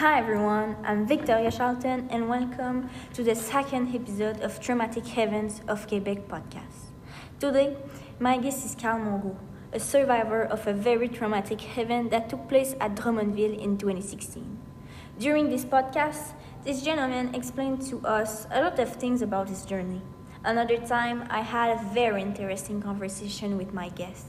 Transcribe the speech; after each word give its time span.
Hi 0.00 0.18
everyone, 0.18 0.78
I'm 0.82 1.06
Victoria 1.06 1.50
Charlton 1.50 2.08
and 2.10 2.26
welcome 2.26 2.88
to 3.12 3.22
the 3.22 3.34
second 3.34 3.94
episode 3.94 4.40
of 4.40 4.58
Traumatic 4.58 5.04
Events 5.18 5.60
of 5.68 5.86
Quebec 5.86 6.26
podcast. 6.26 6.88
Today, 7.38 7.76
my 8.18 8.38
guest 8.38 8.64
is 8.64 8.74
Carl 8.74 8.98
Mongeau, 8.98 9.36
a 9.74 9.78
survivor 9.78 10.42
of 10.42 10.66
a 10.66 10.72
very 10.72 11.06
traumatic 11.06 11.76
event 11.76 12.12
that 12.12 12.30
took 12.30 12.48
place 12.48 12.74
at 12.80 12.94
Drummondville 12.94 13.58
in 13.58 13.76
2016. 13.76 14.58
During 15.18 15.50
this 15.50 15.66
podcast, 15.66 16.32
this 16.64 16.80
gentleman 16.80 17.34
explained 17.34 17.82
to 17.90 18.00
us 18.06 18.46
a 18.50 18.62
lot 18.62 18.78
of 18.78 18.96
things 18.96 19.20
about 19.20 19.50
his 19.50 19.66
journey. 19.66 20.00
Another 20.42 20.78
time, 20.78 21.26
I 21.28 21.42
had 21.42 21.76
a 21.76 21.84
very 21.92 22.22
interesting 22.22 22.80
conversation 22.80 23.58
with 23.58 23.74
my 23.74 23.90
guest. 23.90 24.28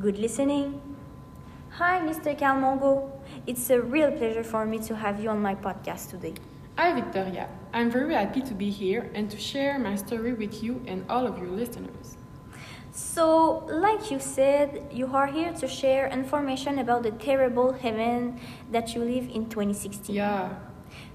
Good 0.00 0.16
listening. 0.16 0.80
Hi, 1.78 1.98
Mr. 1.98 2.38
Carl 2.38 2.60
Mongeau. 2.60 3.10
It's 3.48 3.68
a 3.68 3.80
real 3.80 4.12
pleasure 4.12 4.44
for 4.44 4.64
me 4.64 4.78
to 4.86 4.94
have 4.94 5.18
you 5.18 5.28
on 5.28 5.42
my 5.42 5.56
podcast 5.56 6.08
today. 6.08 6.34
Hi, 6.78 6.92
Victoria. 6.92 7.48
I'm 7.72 7.90
very 7.90 8.14
happy 8.14 8.42
to 8.42 8.54
be 8.54 8.70
here 8.70 9.10
and 9.12 9.28
to 9.28 9.36
share 9.36 9.76
my 9.80 9.96
story 9.96 10.34
with 10.34 10.62
you 10.62 10.80
and 10.86 11.04
all 11.10 11.26
of 11.26 11.36
your 11.36 11.48
listeners. 11.48 12.16
So, 12.92 13.66
like 13.66 14.12
you 14.12 14.20
said, 14.20 14.84
you 14.92 15.06
are 15.16 15.26
here 15.26 15.52
to 15.54 15.66
share 15.66 16.06
information 16.06 16.78
about 16.78 17.02
the 17.02 17.10
terrible 17.10 17.72
heaven 17.72 18.38
that 18.70 18.94
you 18.94 19.00
live 19.00 19.28
in 19.28 19.50
2016. 19.50 20.14
Yeah. 20.14 20.54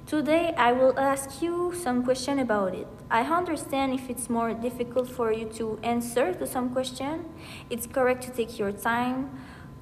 Today, 0.07 0.53
I 0.57 0.73
will 0.73 0.99
ask 0.99 1.41
you 1.41 1.71
some 1.73 2.03
question 2.03 2.37
about 2.37 2.75
it. 2.75 2.87
I 3.09 3.21
understand 3.21 3.93
if 3.93 4.09
it's 4.09 4.29
more 4.29 4.53
difficult 4.53 5.09
for 5.09 5.31
you 5.31 5.45
to 5.53 5.79
answer 5.83 6.33
to 6.33 6.45
some 6.45 6.71
question. 6.71 7.29
It's 7.69 7.87
correct 7.87 8.23
to 8.23 8.31
take 8.31 8.59
your 8.59 8.73
time 8.73 9.29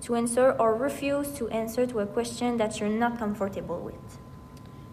to 0.02 0.16
answer 0.16 0.52
or 0.54 0.76
refuse 0.76 1.32
to 1.34 1.50
answer 1.50 1.86
to 1.88 2.00
a 2.00 2.06
question 2.06 2.58
that 2.58 2.80
you're 2.80 2.90
not 2.90 3.18
comfortable 3.18 3.80
with. 3.80 4.20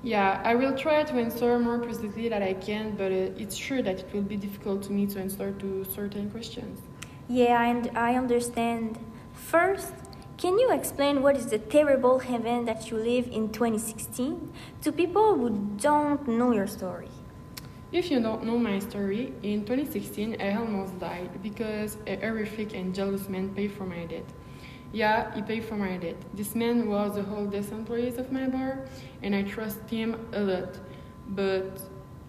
Yeah, 0.02 0.41
I 0.44 0.55
will 0.55 0.77
try 0.77 1.02
to 1.02 1.14
answer 1.14 1.58
more 1.58 1.78
precisely 1.78 2.28
that 2.28 2.42
I 2.42 2.52
can, 2.55 2.94
but 2.94 3.11
uh, 3.11 3.42
it's 3.42 3.56
true 3.56 3.83
that 3.83 4.00
it 4.00 4.12
will 4.12 4.22
be 4.22 4.36
difficult 4.36 4.83
to 4.83 4.92
me 4.92 5.06
to 5.06 5.19
answer 5.19 5.52
to 5.52 5.84
certain 5.84 6.30
questions. 6.30 6.80
Yeah, 7.28 7.62
and 7.62 7.91
I 7.96 8.14
understand. 8.16 8.98
First, 9.33 9.94
can 10.36 10.58
you 10.58 10.72
explain 10.72 11.22
what 11.22 11.36
is 11.36 11.46
the 11.46 11.58
terrible 11.58 12.20
event 12.20 12.66
that 12.66 12.91
you 12.91 12.98
live 12.98 13.28
in 13.28 13.50
2016 13.50 14.52
to 14.83 14.92
people 14.92 15.36
who 15.36 15.77
don't 15.80 16.28
know 16.28 16.52
your 16.52 16.66
story? 16.66 17.08
If 17.92 18.11
you 18.11 18.20
don't 18.20 18.44
know 18.44 18.58
my 18.58 18.80
story, 18.80 19.33
in 19.42 19.64
2016 19.64 20.36
I 20.41 20.56
almost 20.56 20.98
died 20.98 21.42
because 21.42 21.96
a 22.06 22.16
horrific 22.16 22.74
and 22.74 22.94
jealous 22.94 23.28
man 23.28 23.55
paid 23.55 23.72
for 23.72 23.84
my 23.84 24.05
debt. 24.05 24.27
Yeah, 24.95 25.34
he 25.34 25.42
paid 25.42 25.64
for 25.64 25.75
my 25.75 25.97
debt. 25.97 26.14
This 26.34 26.55
man 26.55 26.89
was 26.89 27.17
the 27.17 27.27
oldest 27.28 27.73
employee 27.73 28.14
of 28.17 28.31
my 28.31 28.47
bar, 28.47 28.87
and 29.25 29.34
I 29.34 29.42
trust 29.42 29.81
him 29.91 30.14
a 30.33 30.39
lot. 30.41 30.78
But 31.27 31.83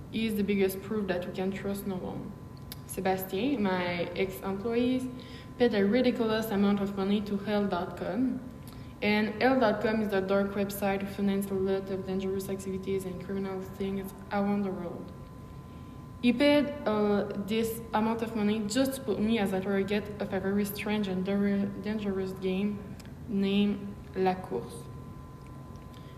he 0.09 0.25
is 0.25 0.35
the 0.35 0.43
biggest 0.43 0.81
proof 0.81 1.05
that 1.07 1.27
we 1.27 1.31
can 1.31 1.51
trust 1.51 1.85
no 1.85 1.97
one. 1.97 2.31
Sebastien, 2.87 3.61
my 3.61 4.09
ex-employee, 4.15 5.07
paid 5.59 5.75
a 5.75 5.85
ridiculous 5.85 6.47
amount 6.47 6.81
of 6.81 6.97
money 6.97 7.21
to 7.21 7.37
Hell.com. 7.37 8.39
And 9.03 9.39
Hell.com 9.39 10.01
is 10.01 10.13
a 10.13 10.21
dark 10.21 10.55
website 10.55 11.03
who 11.03 11.13
finances 11.13 11.51
a 11.51 11.53
lot 11.53 11.91
of 11.91 12.07
dangerous 12.07 12.49
activities 12.49 13.05
and 13.05 13.23
criminal 13.23 13.61
things 13.77 14.11
around 14.31 14.63
the 14.63 14.71
world. 14.71 15.11
He 16.25 16.33
paid 16.33 16.73
uh, 16.87 17.25
this 17.45 17.81
amount 17.93 18.23
of 18.23 18.35
money 18.35 18.63
just 18.65 18.93
to 18.95 19.01
put 19.01 19.19
me 19.19 19.37
as 19.37 19.53
a 19.53 19.61
target 19.61 20.05
of 20.19 20.33
a 20.33 20.39
very 20.39 20.65
strange 20.65 21.07
and 21.07 21.23
dangerous 21.23 22.31
game 22.41 22.79
named 23.29 23.93
La 24.15 24.33
Course. 24.33 24.73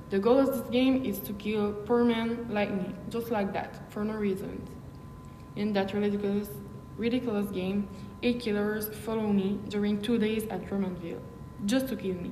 The 0.10 0.20
goal 0.20 0.40
of 0.40 0.48
this 0.54 0.70
game 0.70 1.04
is 1.04 1.20
to 1.28 1.34
kill 1.34 1.74
poor 1.86 2.06
men 2.06 2.48
like 2.50 2.72
me, 2.72 2.96
just 3.10 3.32
like 3.32 3.52
that, 3.52 3.92
for 3.92 4.06
no 4.06 4.14
reason. 4.14 4.66
In 5.58 5.74
that 5.74 5.94
ridiculous, 5.94 6.52
ridiculous 6.96 7.52
game, 7.52 7.90
eight 8.24 8.40
killers 8.40 8.88
follow 9.00 9.28
me 9.28 9.60
during 9.68 10.02
two 10.02 10.18
days 10.18 10.46
at 10.50 10.62
Drummondville, 10.68 11.20
just 11.66 11.90
to 11.90 11.98
kill 11.98 12.16
me. 12.16 12.32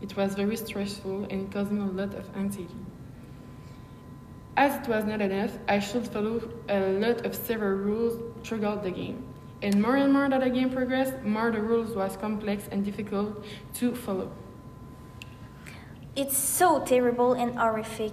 It 0.00 0.16
was 0.16 0.34
very 0.34 0.56
stressful 0.56 1.24
and 1.24 1.52
causing 1.52 1.78
a 1.78 1.90
lot 1.90 2.14
of 2.14 2.34
anxiety. 2.34 2.80
As 4.56 4.76
it 4.76 4.88
was 4.88 5.04
not 5.04 5.20
enough, 5.22 5.58
I 5.66 5.78
should 5.78 6.06
follow 6.06 6.42
a 6.68 6.80
lot 6.92 7.24
of 7.24 7.34
several 7.34 7.78
rules 7.78 8.20
throughout 8.44 8.82
the 8.82 8.90
game. 8.90 9.24
And 9.62 9.80
more 9.80 9.96
and 9.96 10.12
more 10.12 10.28
that 10.28 10.40
the 10.40 10.50
game 10.50 10.70
progressed, 10.70 11.22
more 11.22 11.50
the 11.50 11.62
rules 11.62 11.96
was 11.96 12.16
complex 12.16 12.68
and 12.70 12.84
difficult 12.84 13.44
to 13.74 13.94
follow. 13.94 14.30
It's 16.14 16.36
so 16.36 16.84
terrible 16.84 17.32
and 17.32 17.58
horrific. 17.58 18.12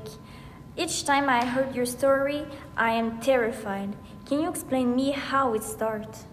Each 0.78 1.04
time 1.04 1.28
I 1.28 1.44
heard 1.44 1.76
your 1.76 1.86
story, 1.86 2.46
I 2.78 2.92
am 2.92 3.20
terrified. 3.20 3.98
Can 4.26 4.42
you 4.42 4.50
explain 4.50 4.96
me 4.96 5.12
how 5.12 5.54
it 5.56 5.64
starts? 5.64 6.26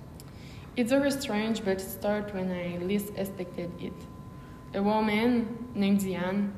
It's 0.77 0.91
very 0.91 1.11
strange, 1.11 1.65
but 1.65 1.79
it 1.79 1.81
started 1.81 2.33
when 2.33 2.53
I 2.53 2.77
least 2.85 3.11
expected 3.17 3.73
it. 3.81 3.95
A 4.75 4.83
woman 4.83 5.71
named 5.75 6.01
Diane 6.01 6.53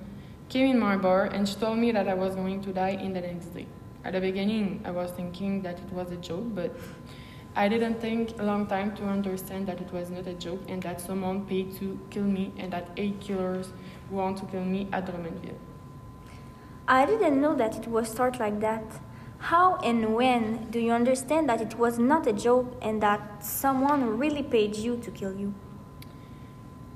came 0.49 0.71
in 0.71 0.79
my 0.79 0.97
bar 0.97 1.25
and 1.25 1.49
she 1.49 1.55
told 1.57 1.79
me 1.79 1.93
that 1.93 2.09
I 2.09 2.15
was 2.15 2.35
going 2.35 2.63
to 2.63 2.73
die 2.73 2.97
in 3.01 3.13
the 3.13 3.21
next 3.21 3.47
day. 3.55 3.67
At 4.05 4.13
the 4.13 4.21
beginning, 4.21 4.81
I 4.85 4.91
was 4.91 5.11
thinking 5.11 5.63
that 5.63 5.79
it 5.79 5.93
was 5.93 6.11
a 6.11 6.17
joke, 6.17 6.55
but 6.55 6.75
I 7.55 7.69
didn't 7.69 8.01
take 8.01 8.39
a 8.39 8.43
long 8.45 8.67
time 8.67 8.95
to 8.97 9.05
understand 9.05 9.67
that 9.67 9.81
it 9.81 9.93
was 9.93 10.11
not 10.11 10.27
a 10.27 10.35
joke 10.35 10.63
and 10.69 10.83
that 10.83 11.01
someone 11.01 11.45
paid 11.45 11.77
to 11.81 11.99
kill 12.11 12.25
me 12.25 12.53
and 12.57 12.73
that 12.73 12.89
eight 12.97 13.21
killers 13.21 13.71
want 14.11 14.39
to 14.39 14.47
kill 14.47 14.65
me 14.65 14.89
at 14.93 15.07
Drummondville. 15.07 15.59
I 16.87 17.05
didn't 17.05 17.41
know 17.41 17.55
that 17.57 17.77
it 17.77 17.87
was 17.89 18.09
start 18.09 18.39
like 18.39 18.61
that. 18.61 19.01
How 19.39 19.77
and 19.85 20.15
when 20.15 20.71
do 20.71 20.81
you 20.81 20.93
understand 20.93 21.49
that 21.49 21.61
it 21.61 21.79
was 21.79 21.99
not 21.99 22.27
a 22.27 22.33
joke 22.33 22.75
and 22.81 23.03
that 23.03 23.45
someone 23.45 24.19
really 24.19 24.43
paid 24.43 24.77
you 24.77 24.97
to 24.97 25.11
kill 25.11 25.37
you? 25.37 25.53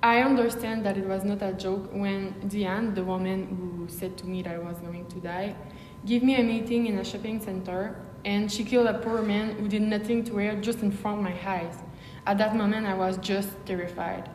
I 0.05 0.23
understand 0.23 0.85
that 0.85 0.97
it 0.97 1.07
was 1.07 1.23
not 1.23 1.43
a 1.43 1.53
joke 1.53 1.89
when 1.93 2.35
Diane, 2.49 2.93
the 2.93 3.05
woman 3.05 3.47
who 3.57 3.89
said 3.89 4.17
to 4.19 4.27
me 4.27 4.43
that 4.43 4.55
I 4.55 4.59
was 4.59 4.79
going 4.79 5.07
to 5.07 5.21
die, 5.21 5.55
gave 6.05 6.25
me 6.25 6.35
a 6.35 6.43
meeting 6.43 6.87
in 6.87 6.99
a 6.99 7.05
shopping 7.05 7.41
center 7.41 8.01
and 8.25 8.51
she 8.51 8.65
killed 8.65 8.89
a 8.89 8.99
poor 8.99 9.23
man 9.23 9.57
who 9.57 9.69
did 9.69 9.83
nothing 9.83 10.25
to 10.25 10.37
her 10.39 10.61
just 10.61 10.81
in 10.81 10.91
front 10.91 11.19
of 11.19 11.25
my 11.25 11.37
eyes. 11.49 11.77
At 12.27 12.39
that 12.39 12.57
moment, 12.57 12.85
I 12.85 12.95
was 12.95 13.17
just 13.19 13.51
terrified. 13.65 14.29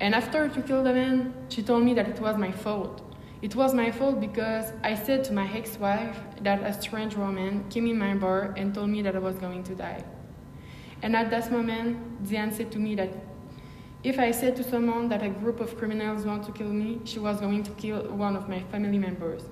And 0.00 0.16
after 0.16 0.48
to 0.48 0.62
kill 0.62 0.82
the 0.82 0.92
man, 0.92 1.32
she 1.48 1.62
told 1.62 1.84
me 1.84 1.94
that 1.94 2.08
it 2.08 2.20
was 2.20 2.36
my 2.36 2.50
fault. 2.50 3.00
It 3.40 3.54
was 3.54 3.74
my 3.74 3.92
fault 3.92 4.20
because 4.20 4.72
I 4.82 4.96
said 4.96 5.22
to 5.24 5.32
my 5.32 5.48
ex-wife 5.52 6.18
that 6.42 6.60
a 6.64 6.72
strange 6.72 7.14
woman 7.14 7.64
came 7.70 7.86
in 7.86 7.98
my 7.98 8.14
bar 8.14 8.52
and 8.56 8.74
told 8.74 8.90
me 8.90 9.02
that 9.02 9.14
I 9.14 9.20
was 9.20 9.36
going 9.36 9.62
to 9.62 9.76
die. 9.76 10.04
And 11.02 11.14
at 11.14 11.30
that 11.30 11.52
moment, 11.52 12.28
Diane 12.28 12.50
said 12.50 12.72
to 12.72 12.80
me 12.80 12.96
that 12.96 13.10
if 14.04 14.18
I 14.18 14.30
said 14.30 14.54
to 14.56 14.64
someone 14.64 15.08
that 15.08 15.22
a 15.22 15.28
group 15.28 15.60
of 15.60 15.76
criminals 15.76 16.24
want 16.24 16.44
to 16.44 16.52
kill 16.52 16.68
me, 16.68 17.00
she 17.04 17.18
was 17.18 17.40
going 17.40 17.62
to 17.64 17.70
kill 17.72 18.02
one 18.08 18.36
of 18.36 18.48
my 18.48 18.60
family 18.70 18.98
members. 18.98 19.42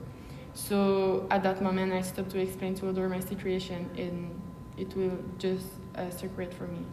So 0.54 1.26
at 1.30 1.42
that 1.42 1.60
moment, 1.60 1.92
I 1.92 2.00
stopped 2.00 2.30
to 2.30 2.38
explain 2.38 2.74
to 2.76 2.86
her 2.86 3.08
my 3.08 3.20
situation, 3.20 3.90
and 3.98 4.40
it 4.78 4.96
will 4.96 5.18
just 5.38 5.66
uh, 5.98 6.02
a 6.02 6.12
secret 6.12 6.54
for 6.54 6.66
me. 6.68 6.84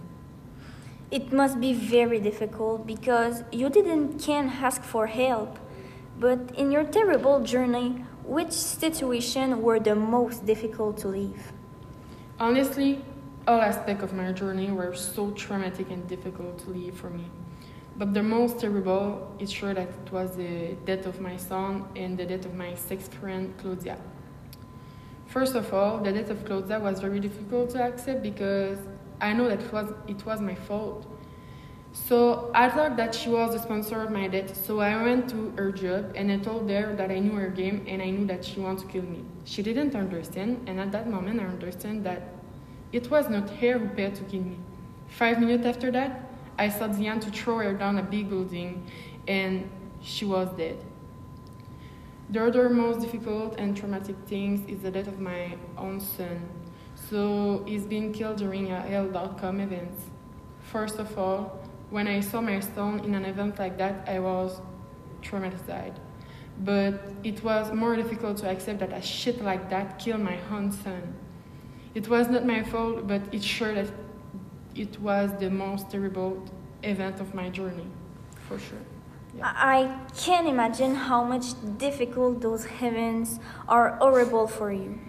It 1.11 1.31
must 1.31 1.59
be 1.59 1.73
very 1.73 2.19
difficult 2.19 2.87
because 2.87 3.43
you 3.51 3.69
didn't 3.69 4.19
can 4.19 4.49
ask 4.49 4.81
for 4.81 5.05
help. 5.07 5.59
But 6.19 6.39
in 6.55 6.71
your 6.71 6.83
terrible 6.83 7.39
journey, 7.41 8.03
which 8.23 8.51
situation 8.51 9.61
were 9.61 9.79
the 9.79 9.95
most 9.95 10.45
difficult 10.45 10.97
to 10.99 11.07
leave? 11.07 11.53
Honestly, 12.39 13.01
all 13.47 13.61
aspects 13.61 14.03
of 14.03 14.13
my 14.13 14.31
journey 14.31 14.71
were 14.71 14.95
so 14.95 15.31
traumatic 15.31 15.89
and 15.89 16.07
difficult 16.07 16.57
to 16.59 16.69
leave 16.69 16.95
for 16.95 17.09
me. 17.09 17.25
But 17.95 18.13
the 18.13 18.23
most 18.23 18.59
terrible 18.59 19.35
is 19.39 19.51
sure 19.51 19.73
that 19.73 19.89
it 19.89 20.12
was 20.12 20.35
the 20.35 20.75
death 20.85 21.06
of 21.06 21.19
my 21.19 21.38
son 21.38 21.85
and 21.95 22.18
the 22.18 22.25
death 22.25 22.45
of 22.45 22.56
my 22.56 22.73
sixth 22.75 23.13
friend, 23.13 23.53
Claudia. 23.57 23.97
First 25.27 25.56
of 25.56 25.73
all, 25.73 26.00
the 26.00 26.12
death 26.12 26.29
of 26.29 26.44
Claudia 26.45 26.79
was 26.79 27.00
very 27.00 27.19
difficult 27.19 27.71
to 27.71 27.83
accept 27.83 28.23
because 28.23 28.79
I 29.19 29.33
know 29.33 29.47
that 29.47 29.62
it 29.62 29.71
was, 29.71 29.94
it 30.07 30.25
was 30.25 30.41
my 30.41 30.56
fault. 30.56 31.06
So 31.91 32.50
I 32.56 32.69
thought 32.69 32.97
that 32.97 33.13
she 33.13 33.29
was 33.29 33.53
the 33.53 33.62
sponsor 33.62 34.01
of 34.01 34.09
my 34.09 34.27
death, 34.27 34.65
so 34.65 34.79
I 34.79 35.01
went 35.03 35.29
to 35.29 35.53
her 35.57 35.71
job 35.71 36.13
and 36.15 36.31
I 36.31 36.38
told 36.38 36.68
her 36.69 36.95
that 36.95 37.12
I 37.12 37.19
knew 37.19 37.33
her 37.33 37.50
game 37.50 37.85
and 37.88 38.01
I 38.01 38.09
knew 38.09 38.25
that 38.25 38.44
she 38.44 38.59
wanted 38.59 38.88
to 38.88 38.91
kill 38.91 39.03
me. 39.03 39.23
She 39.45 39.62
didn't 39.62 39.95
understand, 39.95 40.68
and 40.68 40.79
at 40.79 40.91
that 40.91 41.07
moment 41.07 41.39
I 41.39 41.45
understand 41.45 42.03
that 42.06 42.23
it 42.94 43.12
was 43.12 43.28
not 43.30 43.50
her 43.50 43.78
who 43.80 43.90
paid 43.90 44.16
to 44.16 44.24
kill 44.24 44.44
me. 44.44 44.57
Five 45.07 45.40
minutes 45.40 45.66
after 45.66 45.92
that, 45.92 46.30
I 46.57 46.69
saw 46.69 46.88
Diane 46.88 47.19
to 47.19 47.31
throw 47.31 47.57
her 47.57 47.74
down 47.74 47.98
a 47.98 48.04
big 48.04 48.30
building 48.30 48.86
and 49.28 49.69
she 50.01 50.25
was 50.25 50.48
dead. 50.56 50.78
The 52.30 52.45
other 52.45 52.69
most 52.69 53.01
difficult 53.01 53.56
and 53.60 53.75
traumatic 53.75 54.16
thing 54.28 54.63
is 54.68 54.81
the 54.81 54.92
death 54.92 55.07
of 55.07 55.19
my 55.19 55.57
own 55.78 56.00
son. 56.00 56.50
So 56.95 57.63
he's 57.68 57.86
been 57.86 58.13
killed 58.13 58.38
during 58.38 58.72
a 58.72 58.81
Hell.com 58.81 59.60
event. 59.60 60.00
First 60.62 61.00
of 61.00 61.18
all, 61.18 61.60
when 61.90 62.07
I 62.07 62.22
saw 62.22 62.42
my 62.42 62.60
son 62.60 63.01
in 63.01 63.13
an 63.13 63.25
event 63.25 63.60
like 63.60 63.78
that, 63.78 64.07
I 64.07 64.19
was 64.19 64.62
traumatized. 65.22 65.98
but 66.63 66.94
it 67.24 67.44
was 67.44 67.72
more 67.72 67.95
difficult 67.95 68.38
to 68.38 68.48
accept 68.50 68.80
that 68.80 68.94
a 68.94 69.01
shit 69.01 69.44
like 69.44 69.69
that 69.72 69.98
killed 69.98 70.22
my 70.22 70.38
own 70.51 70.72
son. 70.72 71.16
It 71.95 72.07
was 72.07 72.28
not 72.28 72.45
my 72.45 72.63
fault, 72.63 73.07
but 73.07 73.22
it's 73.31 73.45
sure 73.45 73.74
that 73.74 73.88
it 74.75 75.00
was 75.00 75.31
the 75.40 75.50
most 75.50 75.92
terrible 75.92 76.44
event 76.81 77.19
of 77.19 77.34
my 77.36 77.50
journey, 77.50 77.88
for 78.48 78.57
sure. 78.57 78.80
Yeah. 79.36 79.51
I 79.56 79.95
can't 80.18 80.48
imagine 80.48 80.95
how 80.95 81.24
much 81.24 81.45
difficult 81.78 82.42
those 82.42 82.66
heavens 82.66 83.40
are 83.68 83.95
horrible 83.98 84.48
for 84.48 84.72
you. 84.72 85.00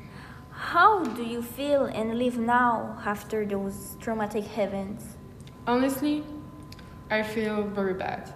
How 0.50 1.04
do 1.04 1.22
you 1.22 1.42
feel 1.42 1.84
and 1.84 2.18
live 2.18 2.38
now 2.38 3.02
after 3.04 3.44
those 3.44 3.96
traumatic 4.00 4.44
heavens? 4.44 5.16
Honestly, 5.66 6.22
I 7.10 7.22
feel 7.22 7.64
very 7.64 7.94
bad. 7.94 8.32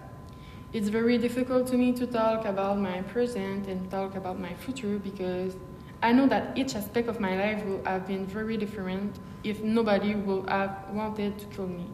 It's 0.73 0.89
very 0.89 1.17
difficult 1.17 1.67
to 1.67 1.77
me 1.77 1.93
to 1.93 2.05
talk 2.05 2.45
about 2.45 2.77
my 2.77 3.01
present 3.03 3.67
and 3.67 3.89
talk 3.89 4.15
about 4.15 4.39
my 4.39 4.53
future 4.53 4.99
because 4.99 5.55
I 6.01 6.13
know 6.13 6.27
that 6.27 6.57
each 6.57 6.75
aspect 6.75 7.09
of 7.09 7.19
my 7.19 7.35
life 7.35 7.65
would 7.65 7.85
have 7.85 8.07
been 8.07 8.25
very 8.25 8.55
different 8.55 9.17
if 9.43 9.61
nobody 9.61 10.15
would 10.15 10.49
have 10.49 10.85
wanted 10.91 11.37
to 11.39 11.45
kill 11.47 11.67
me. 11.67 11.87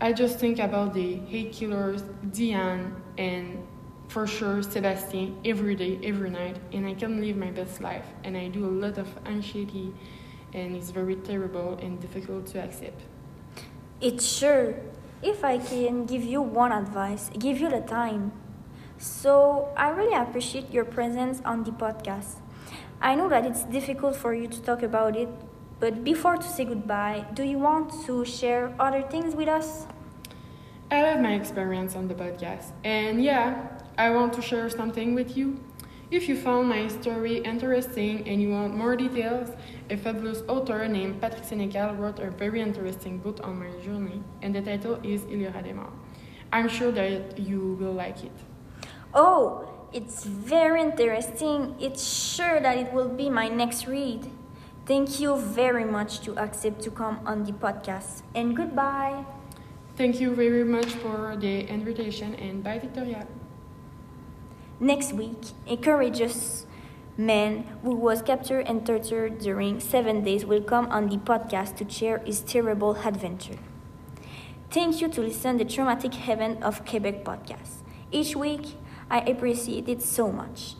I 0.00 0.12
just 0.12 0.38
think 0.38 0.58
about 0.58 0.94
the 0.94 1.16
hate 1.16 1.52
killers, 1.52 2.02
Diane, 2.32 2.96
and 3.18 3.66
for 4.08 4.26
sure 4.26 4.62
Sebastien 4.62 5.36
every 5.44 5.74
day, 5.74 5.98
every 6.02 6.30
night, 6.30 6.56
and 6.72 6.86
I 6.86 6.94
can 6.94 7.20
live 7.20 7.36
my 7.36 7.50
best 7.50 7.80
life. 7.80 8.06
And 8.22 8.36
I 8.36 8.48
do 8.48 8.64
a 8.66 8.70
lot 8.70 8.98
of 8.98 9.08
anxiety, 9.26 9.92
and 10.52 10.74
it's 10.76 10.90
very 10.90 11.16
terrible 11.16 11.78
and 11.82 12.00
difficult 12.00 12.46
to 12.48 12.62
accept. 12.62 13.02
It's 14.00 14.26
sure. 14.26 14.74
If 15.22 15.44
I 15.44 15.58
can 15.58 16.04
give 16.06 16.22
you 16.22 16.42
one 16.42 16.72
advice, 16.72 17.30
give 17.38 17.58
you 17.60 17.70
the 17.70 17.80
time. 17.80 18.32
So 18.98 19.68
I 19.76 19.90
really 19.90 20.14
appreciate 20.14 20.70
your 20.70 20.84
presence 20.84 21.42
on 21.44 21.64
the 21.64 21.72
podcast. 21.72 22.36
I 23.00 23.14
know 23.14 23.28
that 23.28 23.44
it's 23.44 23.64
difficult 23.64 24.16
for 24.16 24.34
you 24.34 24.46
to 24.48 24.62
talk 24.62 24.82
about 24.82 25.16
it, 25.16 25.28
but 25.80 26.04
before 26.04 26.36
to 26.36 26.42
say 26.42 26.64
goodbye, 26.64 27.26
do 27.34 27.42
you 27.42 27.58
want 27.58 27.92
to 28.06 28.24
share 28.24 28.74
other 28.78 29.02
things 29.02 29.34
with 29.34 29.48
us? 29.48 29.86
I 30.90 31.02
love 31.02 31.20
my 31.20 31.34
experience 31.34 31.96
on 31.96 32.08
the 32.08 32.14
podcast, 32.14 32.72
and 32.84 33.22
yeah, 33.22 33.68
I 33.98 34.10
want 34.10 34.32
to 34.34 34.42
share 34.42 34.70
something 34.70 35.14
with 35.14 35.36
you. 35.36 35.58
If 36.10 36.28
you 36.28 36.36
found 36.36 36.68
my 36.68 36.86
story 36.88 37.38
interesting 37.38 38.28
and 38.28 38.40
you 38.40 38.50
want 38.50 38.76
more 38.76 38.94
details, 38.94 39.50
a 39.90 39.96
fabulous 39.96 40.42
author 40.46 40.86
named 40.86 41.20
Patrick 41.20 41.44
Senecal 41.44 41.98
wrote 41.98 42.20
a 42.20 42.30
very 42.30 42.60
interesting 42.60 43.18
book 43.18 43.40
on 43.42 43.58
my 43.58 43.70
journey, 43.82 44.22
and 44.42 44.54
the 44.54 44.62
title 44.62 45.00
is 45.02 45.24
Il 45.24 45.40
y 45.40 45.46
aura 45.46 45.62
des 45.62 45.72
morts. 45.72 45.92
I'm 46.52 46.68
sure 46.68 46.92
that 46.92 47.38
you 47.38 47.76
will 47.80 47.94
like 47.94 48.22
it. 48.22 48.53
Oh, 49.14 49.68
it's 49.92 50.24
very 50.24 50.80
interesting. 50.80 51.76
It's 51.78 52.04
sure 52.04 52.58
that 52.58 52.76
it 52.76 52.92
will 52.92 53.08
be 53.08 53.30
my 53.30 53.48
next 53.48 53.86
read. 53.86 54.28
Thank 54.86 55.20
you 55.20 55.36
very 55.36 55.84
much 55.84 56.20
to 56.22 56.36
accept 56.36 56.82
to 56.82 56.90
come 56.90 57.20
on 57.24 57.44
the 57.44 57.52
podcast. 57.52 58.22
And 58.34 58.56
goodbye. 58.56 59.24
Thank 59.96 60.20
you 60.20 60.34
very 60.34 60.64
much 60.64 60.86
for 60.94 61.36
the 61.38 61.68
invitation, 61.68 62.34
and 62.34 62.64
bye, 62.64 62.80
Victoria. 62.80 63.28
Next 64.80 65.12
week, 65.12 65.38
a 65.68 65.76
courageous 65.76 66.66
man 67.16 67.64
who 67.82 67.94
was 67.94 68.20
captured 68.20 68.66
and 68.66 68.84
tortured 68.84 69.38
during 69.38 69.78
seven 69.78 70.24
days 70.24 70.44
will 70.44 70.62
come 70.62 70.86
on 70.90 71.08
the 71.08 71.18
podcast 71.18 71.76
to 71.76 71.88
share 71.88 72.18
his 72.18 72.40
terrible 72.40 72.96
adventure. 72.96 73.58
Thank 74.70 75.00
you 75.00 75.06
to 75.08 75.20
listen 75.20 75.58
the 75.58 75.64
Traumatic 75.64 76.28
Event 76.28 76.64
of 76.64 76.84
Quebec 76.84 77.24
podcast. 77.24 77.84
Each 78.10 78.34
week, 78.34 78.74
I 79.10 79.20
appreciate 79.20 79.88
it 79.88 80.02
so 80.02 80.32
much. 80.32 80.74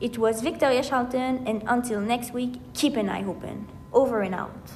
It 0.00 0.18
was 0.18 0.40
Victoria 0.40 0.82
Charlton, 0.82 1.46
and 1.46 1.62
until 1.66 2.00
next 2.00 2.32
week, 2.32 2.60
keep 2.74 2.96
an 2.96 3.08
eye 3.08 3.24
open. 3.24 3.68
Over 3.92 4.22
and 4.22 4.34
out. 4.34 4.72